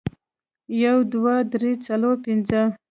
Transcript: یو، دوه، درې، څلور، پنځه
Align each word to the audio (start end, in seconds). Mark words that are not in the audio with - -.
یو، 0.83 0.97
دوه، 1.11 1.35
درې، 1.51 1.71
څلور، 1.87 2.15
پنځه 2.25 2.61